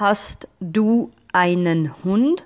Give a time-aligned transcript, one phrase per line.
[0.00, 2.44] Hast du einen Hund?